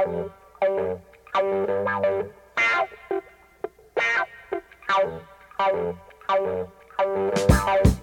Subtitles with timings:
[0.00, 0.30] Thank
[7.84, 7.99] you.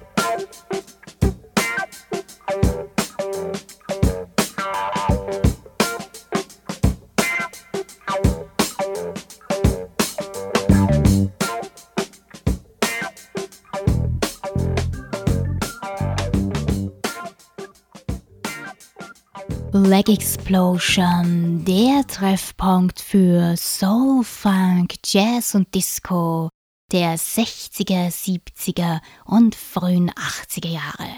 [19.97, 26.49] Black Explosion, der Treffpunkt für Soul, Funk, Jazz und Disco
[26.91, 31.09] der 60er, 70er und frühen 80er Jahre.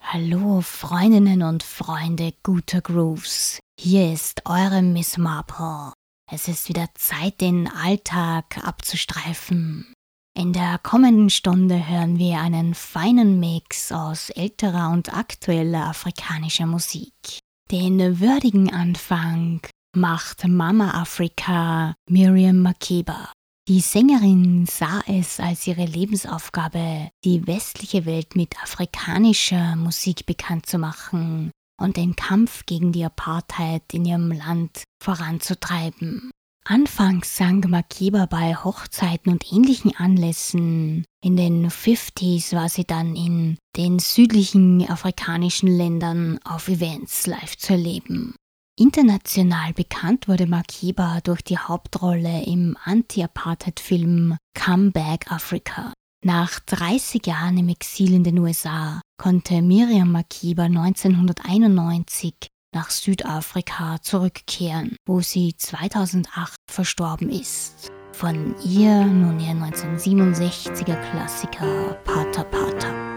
[0.00, 5.92] Hallo Freundinnen und Freunde guter Grooves, hier ist eure Miss Marple.
[6.30, 9.92] Es ist wieder Zeit, den Alltag abzustreifen.
[10.38, 17.42] In der kommenden Stunde hören wir einen feinen Mix aus älterer und aktueller afrikanischer Musik.
[17.72, 19.62] Den würdigen Anfang
[19.96, 23.32] macht Mama Afrika Miriam Makeba.
[23.66, 30.76] Die Sängerin sah es als ihre Lebensaufgabe, die westliche Welt mit afrikanischer Musik bekannt zu
[30.76, 36.30] machen und den Kampf gegen die Apartheid in ihrem Land voranzutreiben.
[36.64, 41.04] Anfangs sang Makeba bei Hochzeiten und ähnlichen Anlässen.
[41.20, 47.72] In den 50s war sie dann in den südlichen afrikanischen Ländern auf Events live zu
[47.72, 48.36] erleben.
[48.78, 55.92] International bekannt wurde Makeba durch die Hauptrolle im Anti-Apartheid-Film Come Back Africa.
[56.24, 64.96] Nach 30 Jahren im Exil in den USA konnte Miriam Makeba 1991 nach Südafrika zurückkehren,
[65.06, 67.90] wo sie 2008 verstorben ist.
[68.12, 73.11] Von ihr nun ihr 1967er Klassiker Pata Pata.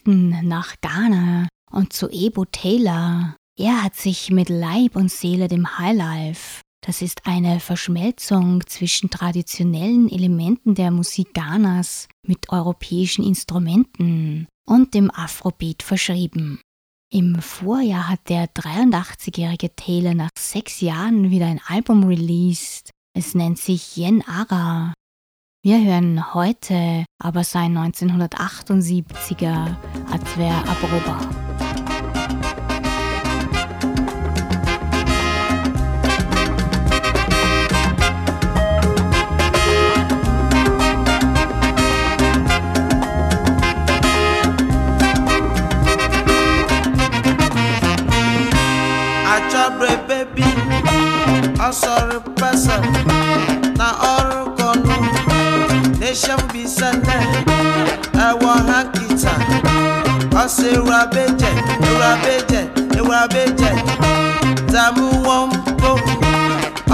[0.00, 3.36] Westen nach Ghana und zu Ebo Taylor.
[3.58, 10.10] Er hat sich mit Leib und Seele dem Highlife, das ist eine Verschmelzung zwischen traditionellen
[10.10, 16.60] Elementen der Musik Ghanas mit europäischen Instrumenten und dem Afrobeat verschrieben.
[17.12, 22.90] Im Vorjahr hat der 83-jährige Taylor nach sechs Jahren wieder ein Album released.
[23.14, 24.94] Es nennt sich Yen Ara
[25.62, 29.76] wir hören heute aber sein 1978er
[30.10, 31.20] Adver Abroba.
[50.08, 50.42] baby,
[52.34, 53.09] person.
[56.10, 57.16] Nation bi sɛnɛ
[58.26, 59.32] ɛwɔ hankita
[60.40, 61.50] ɔsɛ ewurabe jɛ
[61.86, 62.60] ewurabe jɛ
[62.98, 63.70] ewurabe jɛ
[64.72, 65.48] dààmú wọn
[65.82, 65.90] bó.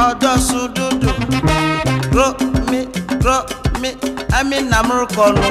[0.07, 1.11] Ọdọọsùn dúdú
[2.13, 2.27] gro
[2.71, 2.81] mi
[3.23, 3.37] gro
[3.81, 3.91] mi.
[4.39, 5.43] Ẹmí nàmúrú kọnu.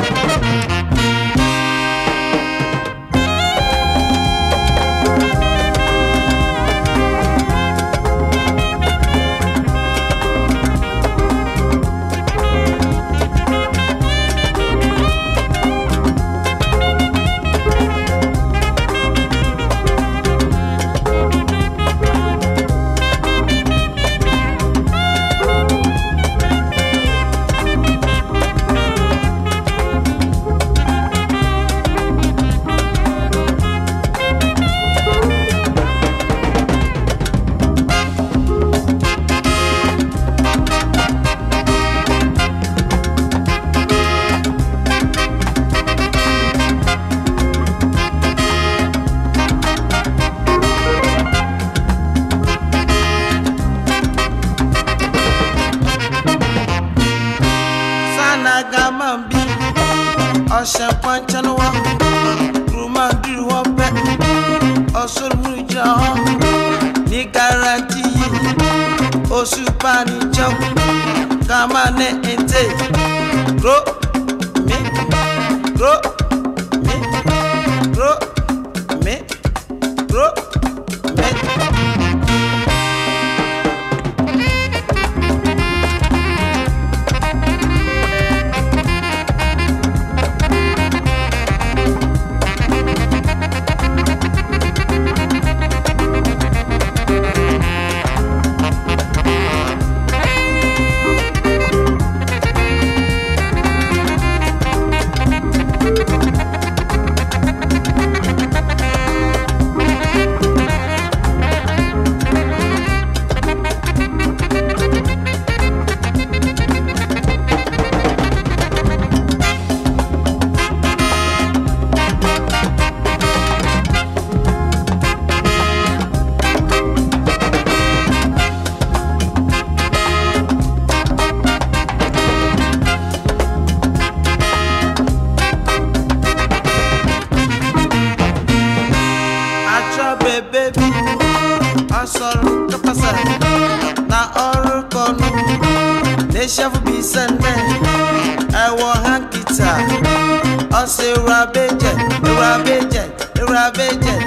[151.46, 151.94] abẹ́jẹ̀
[152.30, 153.06] ẹ̀rọ abẹ́jẹ̀
[153.42, 154.18] ẹ̀rọ abẹ́jẹ̀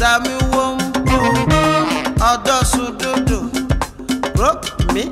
[0.00, 1.62] tàmí wọ́n ń bọ̀
[2.30, 3.38] ọ̀dọ́ sùn dúdú
[4.40, 5.02] rọ́ọ̀kì.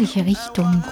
[0.00, 0.82] Östliche Richtung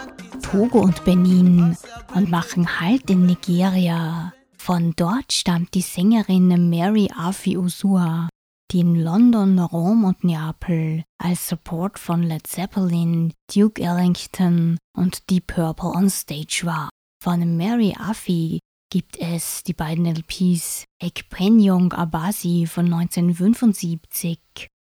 [0.42, 1.74] Togo und Benin
[2.14, 4.34] und machen Halt in Nigeria.
[4.58, 8.28] Von dort stammt die Sängerin Mary Afi Usua,
[8.70, 15.46] die in London, Rom und Neapel als Support von Led Zeppelin, Duke Ellington und Deep
[15.46, 16.90] Purple on Stage war.
[17.24, 18.58] Von Mary Afi
[18.92, 24.38] gibt es die beiden LPs Ekpenyong Abasi von 1975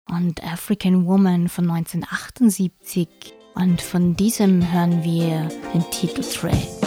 [0.09, 3.09] und African Woman von 1978
[3.61, 6.80] und von diesem hören wir den Titeltrack.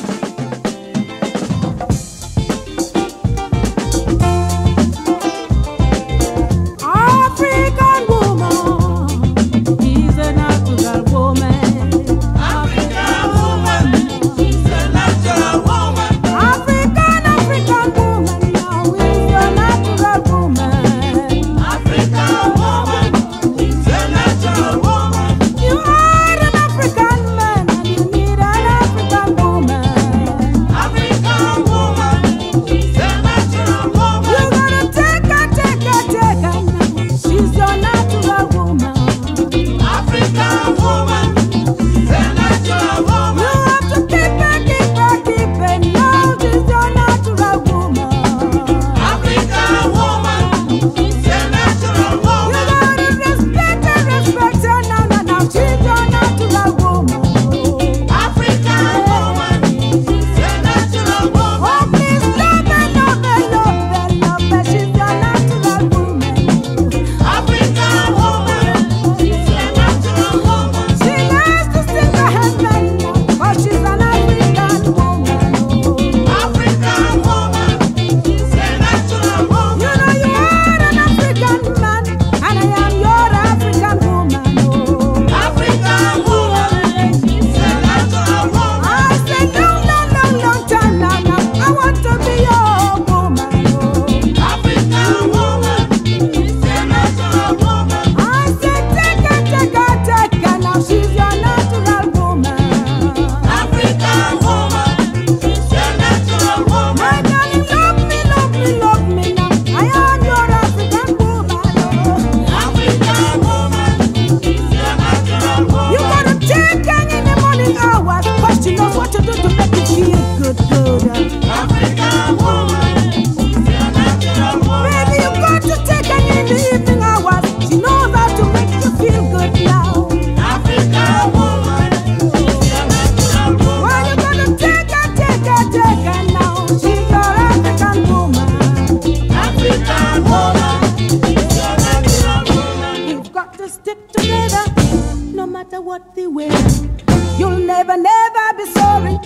[146.50, 147.40] What.
[147.40, 149.18] You'll never, never be sorry.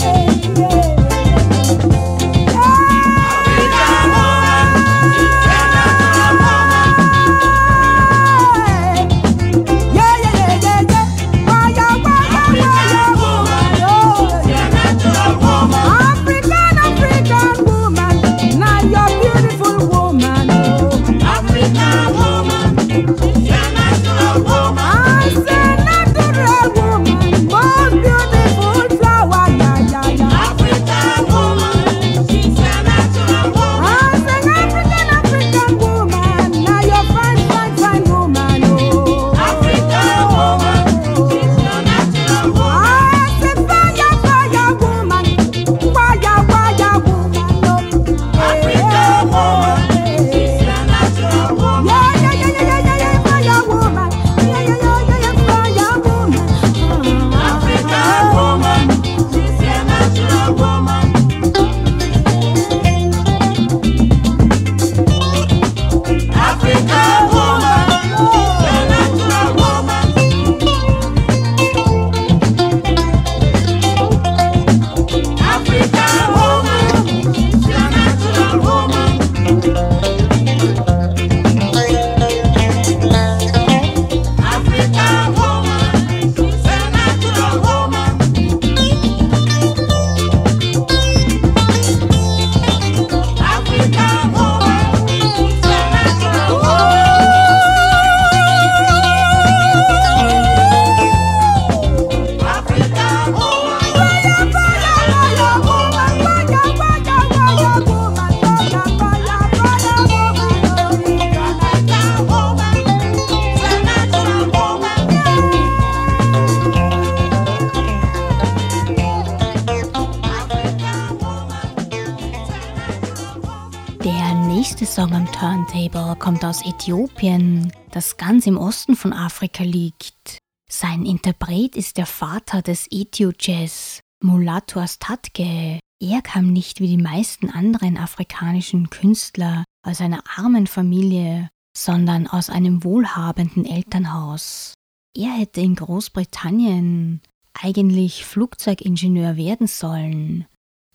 [125.38, 130.38] Turntable kommt aus Äthiopien, das ganz im Osten von Afrika liegt.
[130.66, 135.78] Sein Interpret ist der Vater des Ethio-Jazz, Mulatu Astatke.
[136.00, 142.48] Er kam nicht wie die meisten anderen afrikanischen Künstler aus einer armen Familie, sondern aus
[142.48, 144.72] einem wohlhabenden Elternhaus.
[145.14, 147.20] Er hätte in Großbritannien
[147.52, 150.46] eigentlich Flugzeugingenieur werden sollen,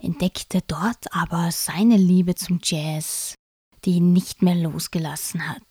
[0.01, 3.35] entdeckte dort aber seine Liebe zum Jazz,
[3.85, 5.61] die ihn nicht mehr losgelassen hat.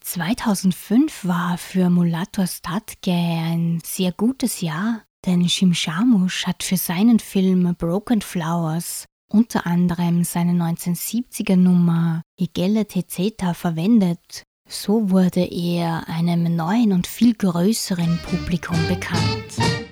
[0.00, 7.74] 2005 war für Mulato Statke ein sehr gutes Jahr, denn Shimshamush hat für seinen Film
[7.78, 14.44] Broken Flowers unter anderem seine 1970er Nummer Higelle Tezeta verwendet.
[14.68, 19.83] So wurde er einem neuen und viel größeren Publikum bekannt.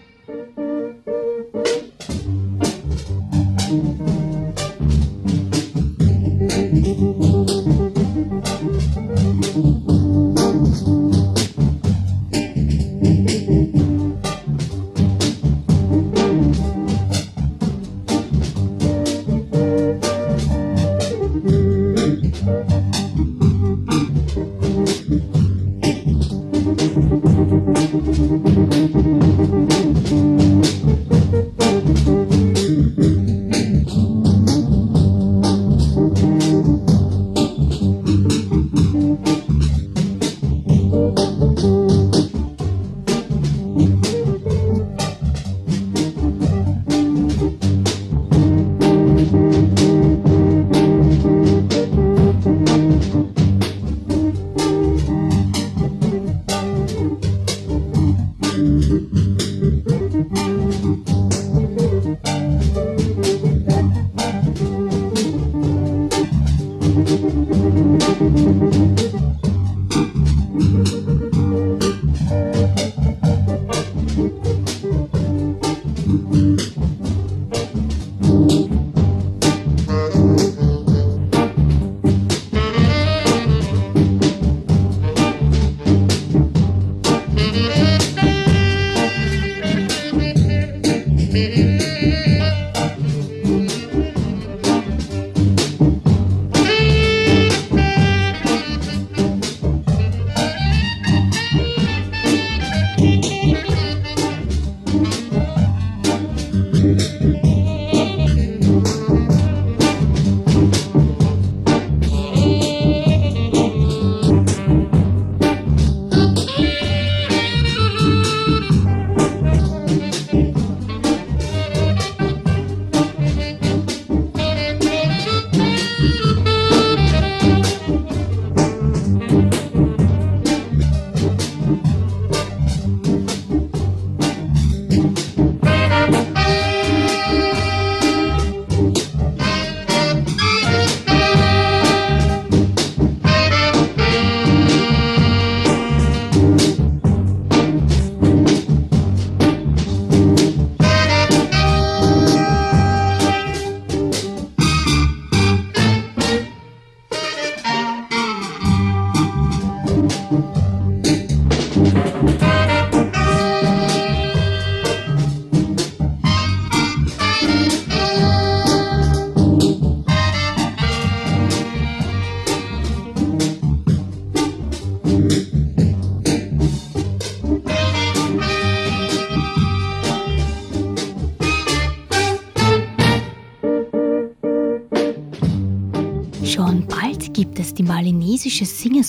[27.92, 28.06] Thank
[32.06, 32.31] you.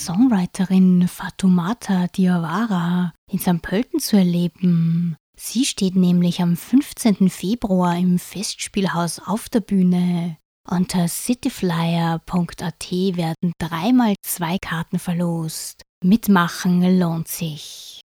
[0.04, 3.62] Singer-Songwriterin Fatoumata Diawara in St.
[3.62, 5.16] Pölten zu erleben.
[5.34, 7.30] Sie steht nämlich am 15.
[7.30, 10.36] Februar im Festspielhaus auf der Bühne.
[10.68, 15.82] Unter cityflyer.at werden dreimal zwei Karten verlost.
[16.02, 18.02] Mitmachen lohnt sich.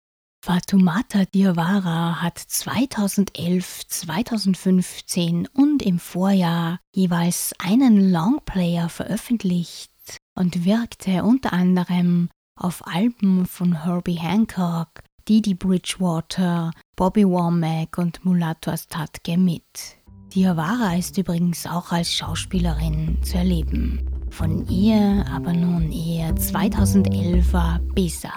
[0.46, 9.95] Fatoumata Diawara hat 2011, 2015 und im Vorjahr jeweils einen Longplayer veröffentlicht
[10.36, 14.90] und wirkte unter anderem auf Alben von Herbie Hancock,
[15.28, 19.98] Didi Bridgewater, Bobby Womack und Mulatto Astatke mit.
[20.34, 24.06] Diawara ist übrigens auch als Schauspielerin zu erleben.
[24.30, 28.34] Von ihr aber nun eher 2011er Bisa.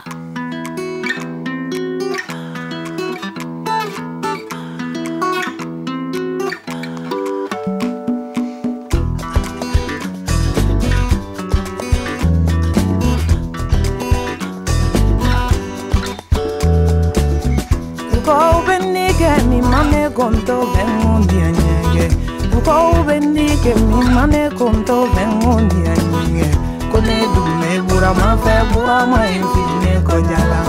[20.18, 22.06] konto vengo ndianyege
[22.50, 26.46] duko bendike mimane konto vengo ndianyege
[26.92, 30.60] kone dume bura mafe bura ma infine kojala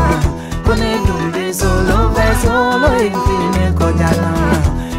[0.66, 4.32] kone dume, solo ve, solo infine kojala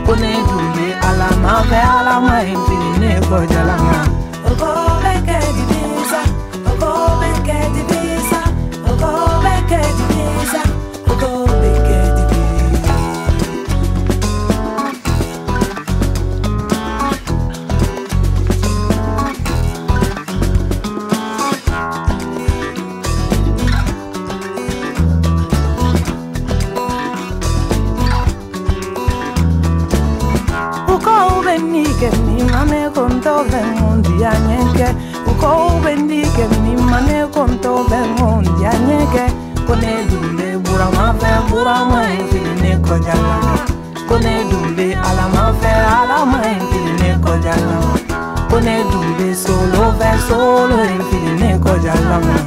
[0.06, 3.76] kone dume ala mafe ala ma infine kojala
[50.70, 52.39] solo de infinito ya la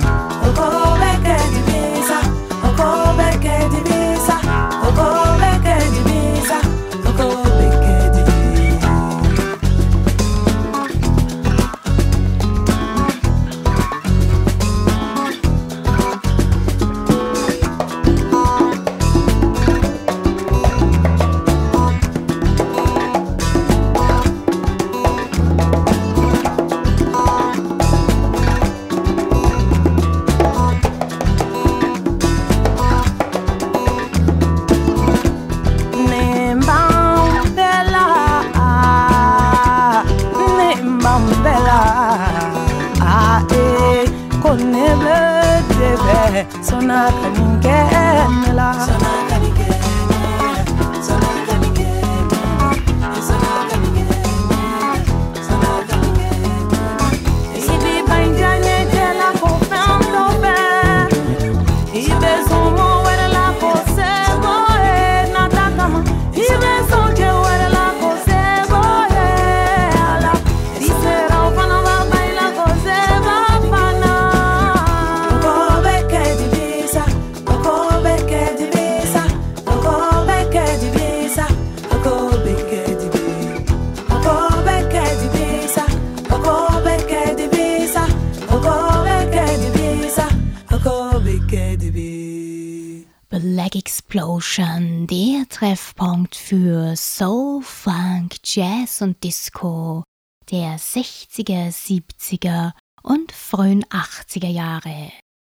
[97.16, 100.04] Soul, Funk, Jazz und Disco
[100.50, 102.72] der 60er, 70er
[103.04, 105.12] und frühen 80er Jahre.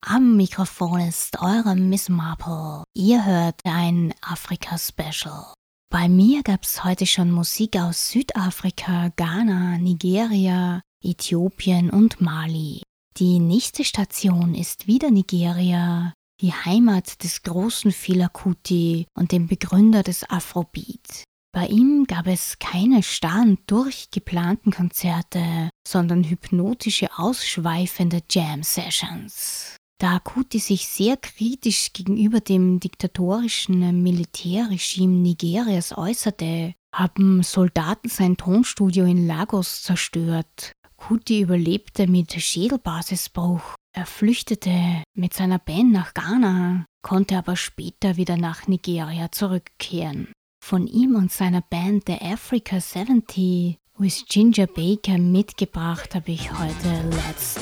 [0.05, 2.83] Am Mikrofon ist eure Miss Marple.
[2.97, 5.55] Ihr hört ein Afrika-Special.
[5.93, 12.83] Bei mir gab's heute schon Musik aus Südafrika, Ghana, Nigeria, Äthiopien und Mali.
[13.17, 20.03] Die nächste Station ist wieder Nigeria, die Heimat des großen Fela Kuti und dem Begründer
[20.03, 21.23] des Afrobeat.
[21.55, 29.77] Bei ihm gab es keine starren, durchgeplanten Konzerte, sondern hypnotische, ausschweifende Jam-Sessions.
[30.01, 39.05] Da Kuti sich sehr kritisch gegenüber dem diktatorischen Militärregime Nigerias äußerte, haben Soldaten sein Tonstudio
[39.05, 40.73] in Lagos zerstört.
[40.97, 43.77] Kuti überlebte mit Schädelbasisbruch.
[43.97, 50.33] Er flüchtete mit seiner Band nach Ghana, konnte aber später wieder nach Nigeria zurückkehren.
[50.67, 57.05] Von ihm und seiner Band The Africa 70 With Ginger Baker mitgebracht habe ich heute.
[57.11, 57.57] Let's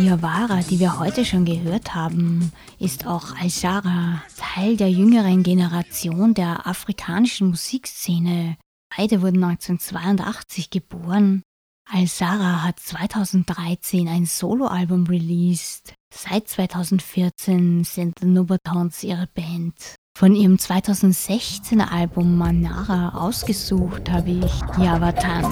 [0.00, 6.66] Diawara, die wir heute schon gehört haben, ist auch Al-Shara Teil der jüngeren Generation der
[6.66, 8.56] afrikanischen Musikszene.
[8.96, 11.42] Beide wurden 1982 geboren.
[11.86, 15.92] Al-Shara hat 2013 ein Soloalbum released.
[16.10, 19.96] Seit 2014 sind The Nubatons ihre Band.
[20.16, 25.44] Von ihrem 2016er Album Manara ausgesucht habe ich Yavatan.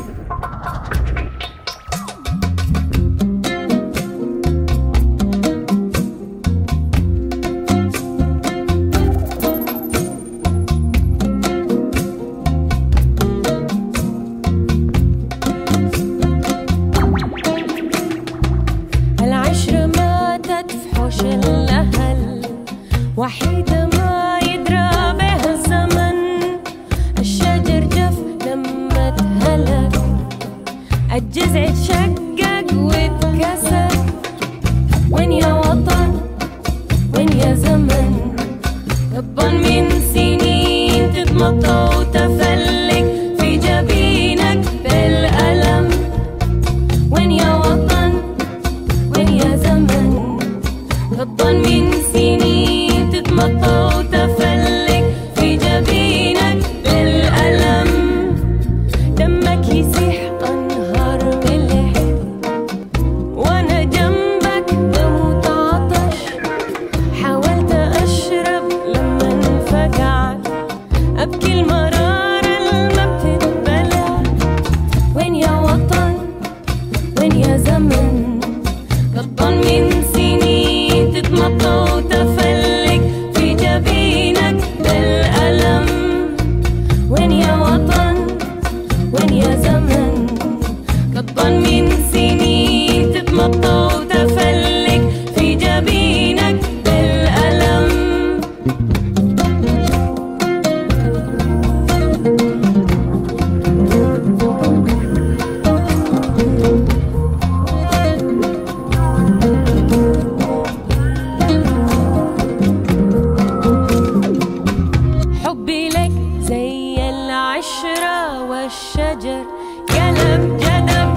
[119.09, 119.45] والشجر
[119.89, 121.13] قلب جدب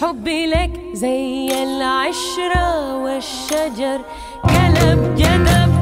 [0.00, 4.00] حبي لك زي العشرة والشجر.
[4.44, 5.72] قلب جدب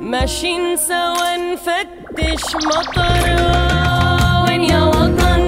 [0.00, 3.24] ماشيين سوا نفتش مطر.
[4.44, 5.42] وين يا وطن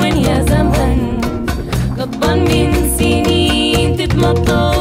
[0.00, 1.20] وين يا زمن؟
[1.98, 4.71] غضبان من سنين تتمطى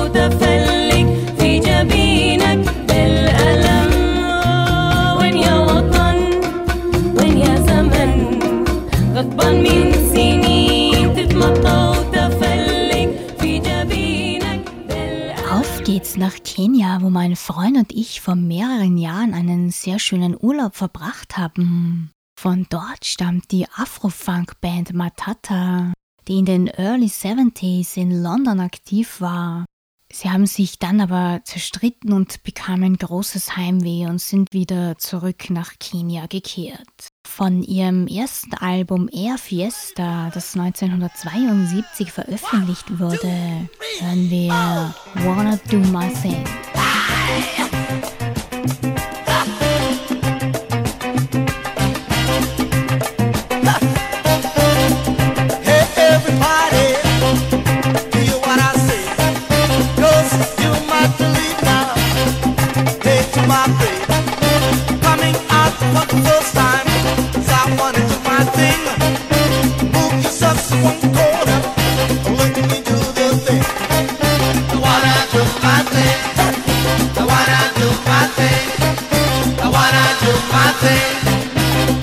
[16.22, 21.36] nach Kenia, wo mein Freund und ich vor mehreren Jahren einen sehr schönen Urlaub verbracht
[21.36, 22.12] haben.
[22.40, 25.92] Von dort stammt die Afro-Funk-Band Matata,
[26.28, 29.66] die in den Early 70s in London aktiv war.
[30.14, 35.74] Sie haben sich dann aber zerstritten und bekamen großes Heimweh und sind wieder zurück nach
[35.80, 36.80] Kenia gekehrt.
[37.26, 43.70] Von ihrem ersten Album Air Fiesta, das 1972 veröffentlicht wurde,
[44.00, 46.71] hören wir Wanna Do My Thing.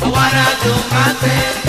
[0.00, 1.67] I wanna do my thing.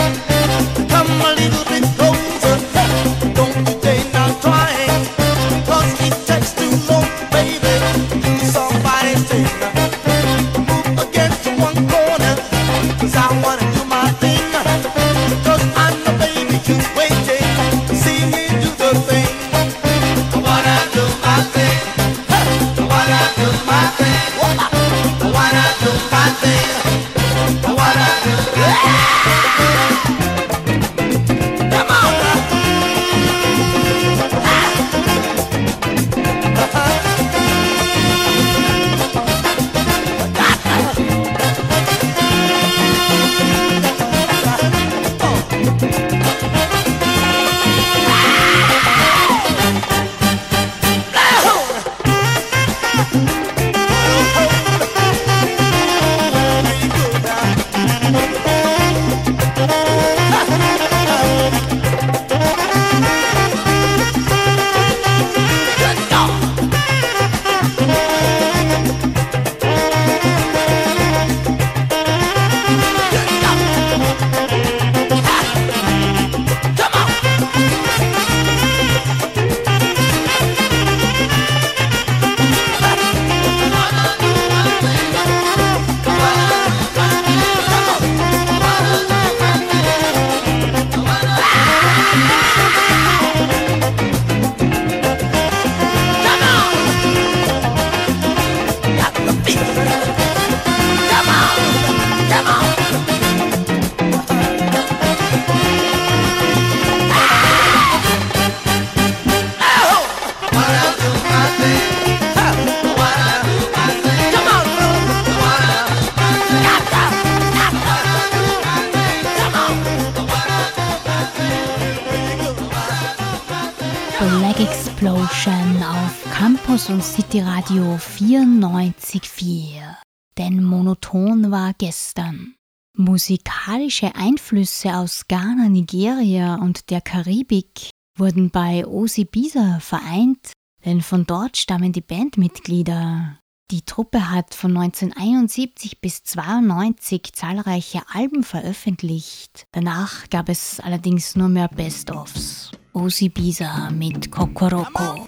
[124.59, 129.95] Explosion auf Campus und City Radio 94.4.
[130.37, 132.55] Denn monoton war gestern.
[132.97, 140.51] Musikalische Einflüsse aus Ghana, Nigeria und der Karibik wurden bei Osi Bisa vereint,
[140.83, 143.39] denn von dort stammen die Bandmitglieder.
[143.71, 149.67] Die Truppe hat von 1971 bis 1992 zahlreiche Alben veröffentlicht.
[149.71, 152.71] Danach gab es allerdings nur mehr Best-ofs.
[152.99, 155.25] Osi Bisa mit Kokoroko.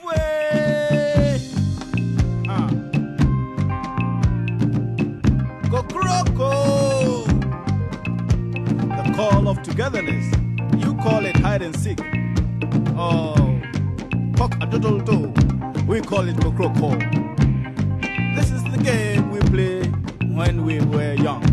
[2.49, 2.69] Ah.
[5.72, 6.51] Kokoroko!
[8.76, 10.28] The call of togetherness.
[10.84, 12.01] You call it hide and seek.
[12.97, 13.61] Oh,
[14.36, 15.34] cock a doodle doo.
[15.88, 16.99] We call it Kokoroko.
[18.36, 19.84] This is the game we play
[20.36, 21.43] when we were young.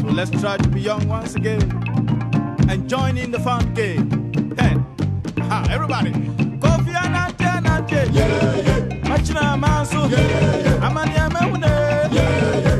[0.00, 1.62] So let's try to be young once again
[2.68, 4.23] and join in the fun game.
[4.34, 4.74] Hey,
[5.70, 6.10] everybody.
[6.58, 8.12] Kofi Anante Anante.
[8.12, 9.08] Yeah, yeah.
[9.08, 10.10] Machina Mansu.
[10.10, 10.86] Yeah, yeah.
[10.86, 12.12] Amani Amehune.
[12.12, 12.73] Yeah, yeah.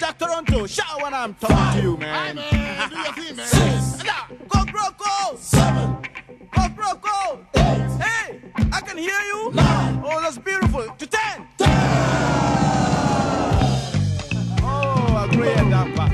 [0.00, 0.66] Jack Toronto.
[0.66, 2.36] Shout when I'm talking to you, man.
[2.36, 2.88] man.
[2.88, 3.46] Do your thing, man.
[3.46, 4.02] Six.
[4.48, 5.36] Go Broko.
[5.36, 5.98] Seven.
[6.50, 7.44] Go Broko.
[7.56, 8.00] Eight.
[8.02, 8.40] Hey,
[8.72, 9.52] I can hear you.
[9.52, 10.02] Nine.
[10.02, 10.88] Oh, that's beautiful.
[10.88, 11.46] To ten.
[14.62, 16.12] Oh, I agree with that part.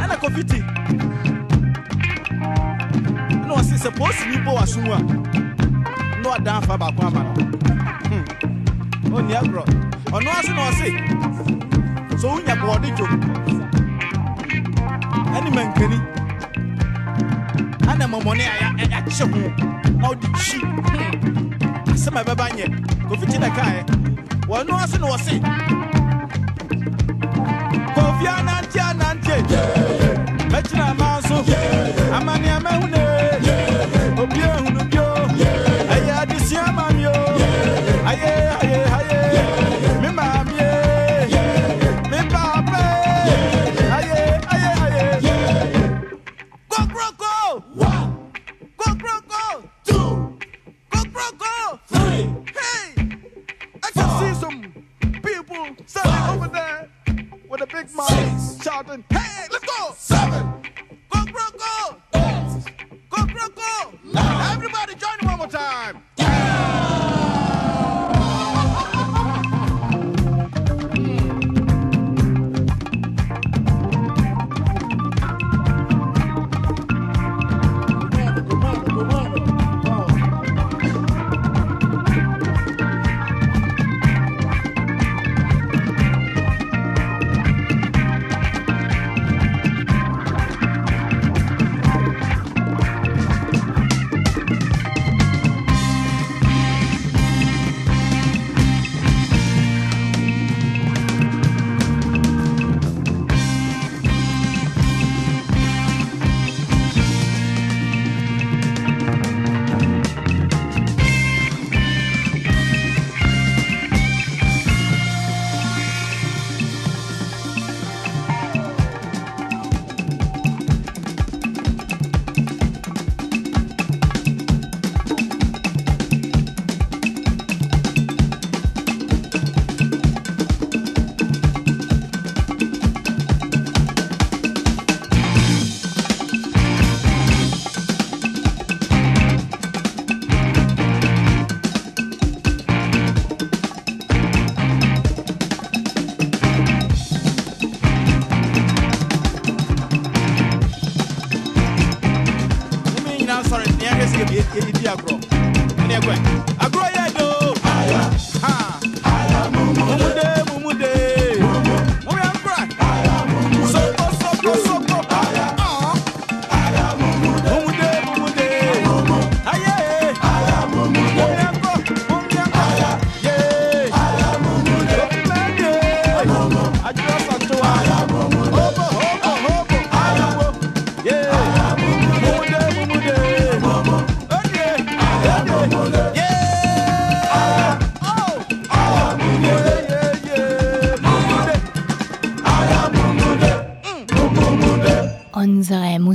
[0.00, 0.60] And a confetti.
[3.46, 4.76] No, I see supposed to be boss.
[4.76, 4.92] No,
[6.30, 7.22] I don't have a quamma.
[9.14, 9.64] Oh, Niagara.
[10.10, 11.61] Oh, no, I see, no, I see
[12.20, 13.12] so wonya bɔɔde dwom
[15.36, 15.98] ɛne mankani
[17.90, 18.54] ana mmɔmmɔne a
[18.84, 19.40] yɛakye ho
[20.00, 20.58] na wode kyi
[21.92, 22.66] asɛm a ɛbɛba nyɛ
[23.08, 23.80] kofi kyi dakaeɛ
[24.48, 25.34] wɔno ase na wɔse
[27.94, 29.36] kofi anante anante
[30.52, 31.36] mɛkyina ama so.
[32.16, 32.91] Amanneɛmahu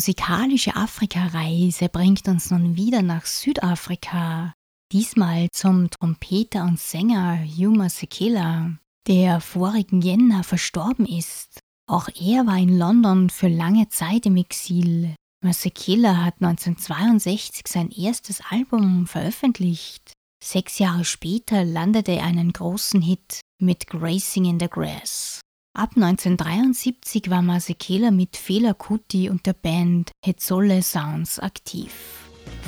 [0.07, 4.53] musikalische Afrika-Reise bringt uns nun wieder nach Südafrika.
[4.93, 8.71] Diesmal zum Trompeter und Sänger Yuma Sekela,
[9.05, 11.59] der vorigen Jänner verstorben ist.
[11.91, 15.13] Auch er war in London für lange Zeit im Exil.
[15.43, 20.13] Masekela hat 1962 sein erstes Album veröffentlicht.
[20.41, 25.36] Sechs Jahre später landete er einen großen Hit mit Gracing in the Grass.
[25.77, 31.91] Ab 1973 war Masekela mit Fela Kuti und der Band Hetzole Sounds aktiv.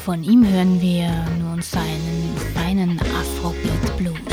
[0.05, 4.28] Von ihm hören wir nun seinen feinen Afrobeat Blues.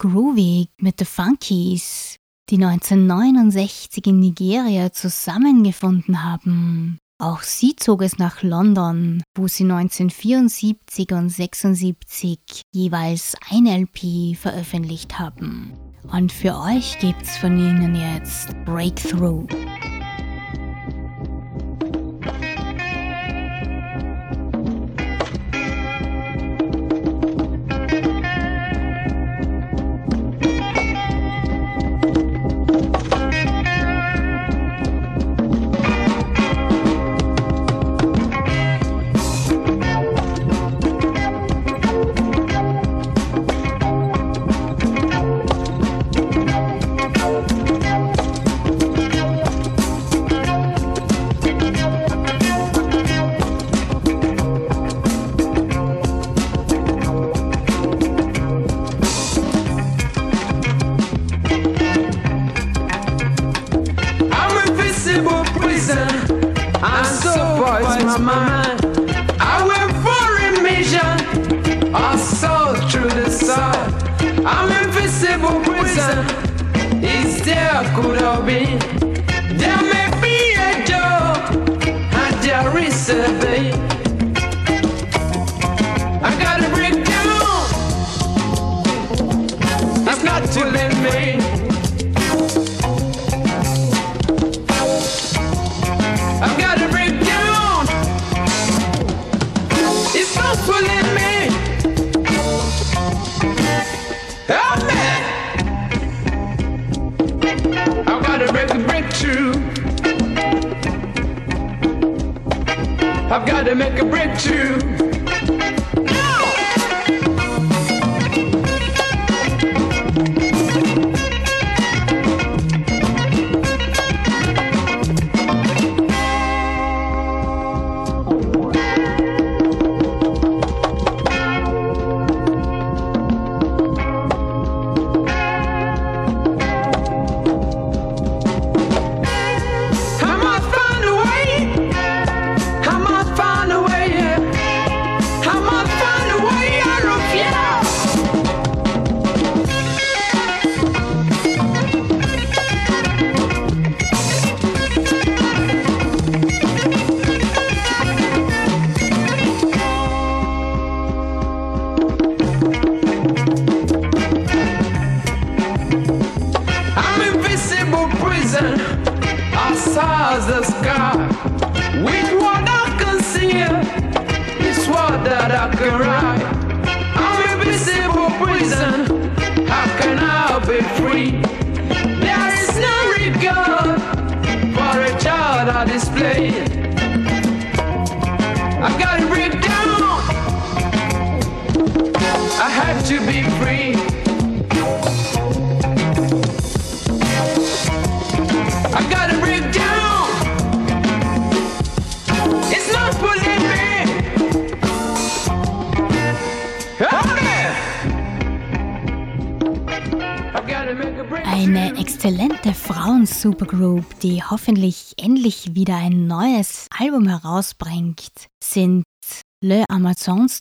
[0.00, 2.16] Groovy mit The Funkies,
[2.48, 6.98] die 1969 in Nigeria zusammengefunden haben.
[7.20, 15.18] Auch sie zog es nach London, wo sie 1974 und 76 jeweils ein LP veröffentlicht
[15.18, 15.74] haben.
[16.10, 19.46] Und für euch gibt's von ihnen jetzt Breakthrough.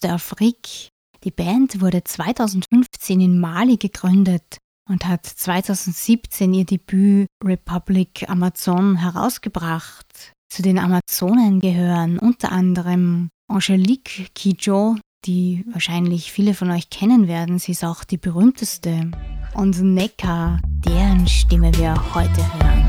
[0.01, 0.89] D'Afrique.
[1.23, 4.57] Die Band wurde 2015 in Mali gegründet
[4.89, 10.33] und hat 2017 ihr Debüt Republic Amazon herausgebracht.
[10.51, 17.59] Zu den Amazonen gehören unter anderem Angelique Kidjo, die wahrscheinlich viele von euch kennen werden.
[17.59, 19.11] Sie ist auch die berühmteste.
[19.53, 22.88] Und Nekka, deren Stimme wir heute hören.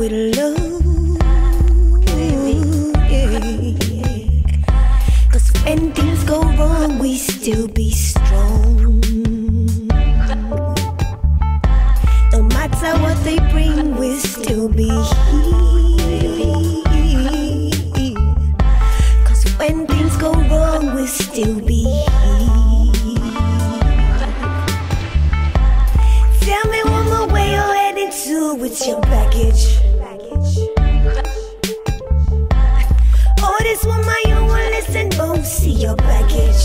[0.00, 0.56] We with love.
[5.30, 9.00] Cause when things go wrong, we still be strong.
[12.32, 15.34] No matter what they bring, we'll still be here.
[19.26, 22.06] Cause when things go wrong, we'll still be here.
[26.40, 27.10] Tell me one
[35.40, 36.64] you see your baggage.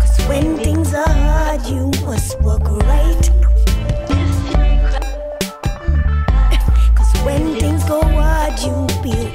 [0.00, 3.30] Cause when things are hard, you must walk right.
[6.94, 9.25] Cause when things go hard, you be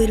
[0.00, 0.08] Das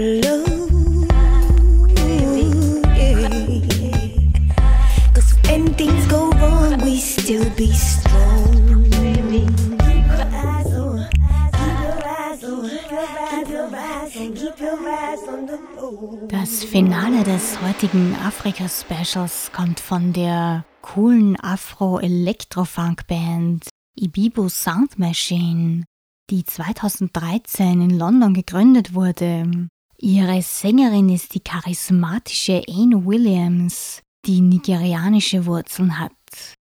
[16.65, 25.83] Finale des heutigen Afrika-Specials kommt von der coolen Afro-Electro-Funk-Band Ibibo Sound Machine,
[26.29, 29.69] die 2013 in London gegründet wurde.
[30.01, 36.13] Ihre Sängerin ist die charismatische Anne Williams, die nigerianische Wurzeln hat.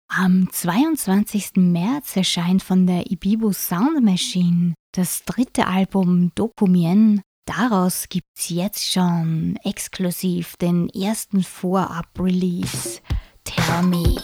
[0.07, 1.57] Am 22.
[1.57, 7.21] März erscheint von der Ibibu Sound Machine das dritte Album Dokumien.
[7.45, 13.01] Daraus gibt's jetzt schon exklusiv den ersten Vorab-Release
[13.43, 14.15] Tell Me.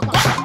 [0.00, 0.43] quack, quack.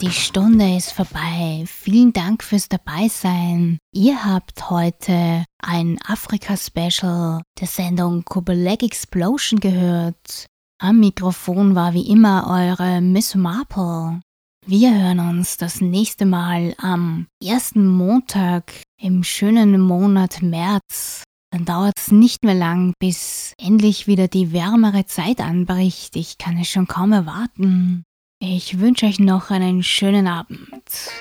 [0.00, 1.64] Die Stunde ist vorbei.
[1.66, 3.78] Vielen Dank fürs Dabeisein.
[3.92, 10.46] Ihr habt heute ein Afrika-Special der Sendung Kubelek Explosion gehört.
[10.80, 14.22] Am Mikrofon war wie immer eure Miss Marple.
[14.66, 21.24] Wir hören uns das nächste Mal am ersten Montag im schönen Monat März.
[21.52, 26.16] Dann dauert es nicht mehr lang, bis endlich wieder die wärmere Zeit anbricht.
[26.16, 28.04] Ich kann es schon kaum erwarten.
[28.42, 31.12] Ich wünsche euch noch einen schönen Abend.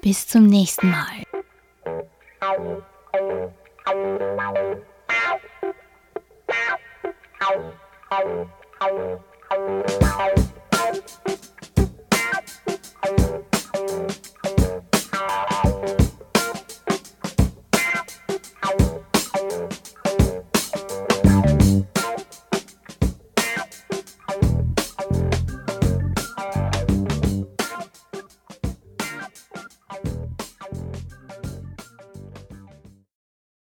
[0.00, 1.22] Bis zum nächsten Mal.